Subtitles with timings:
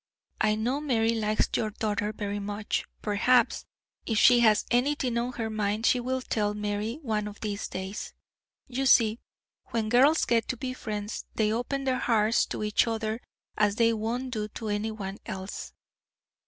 [0.41, 3.65] I know Mary likes your daughter very much; perhaps,
[4.07, 8.11] if she has anything on her mind, she will tell Mary one of these days.
[8.67, 9.19] You see,
[9.67, 13.21] when girls get to be friends, they open their hearts to each other
[13.55, 15.71] as they won't do to any one else."